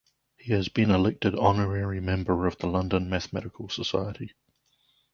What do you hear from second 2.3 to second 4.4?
of the London Mathematical Society.